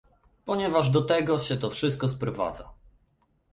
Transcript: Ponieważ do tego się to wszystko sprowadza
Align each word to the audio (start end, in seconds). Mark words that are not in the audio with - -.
Ponieważ 0.45 0.89
do 0.89 1.01
tego 1.01 1.39
się 1.39 1.57
to 1.57 1.69
wszystko 1.69 2.07
sprowadza 2.07 2.73